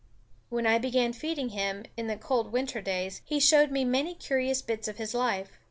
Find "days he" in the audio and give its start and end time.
2.81-3.39